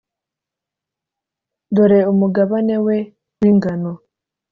dore 1.75 1.99
umugabane 2.11 2.75
we 2.85 2.97
w’ingano, 3.39 3.91